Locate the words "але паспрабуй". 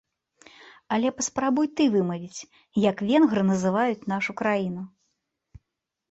0.95-1.67